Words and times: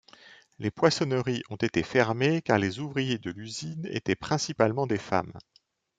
Les 0.57 0.71
poissonneries 0.71 1.43
ont 1.51 1.57
été 1.57 1.83
fermées 1.83 2.41
car 2.41 2.57
les 2.57 2.79
ouvriers 2.79 3.19
de 3.19 3.29
l'usine 3.29 3.85
étaient 3.91 4.15
principalement 4.15 4.87
des 4.87 4.97
femmes. 4.97 5.37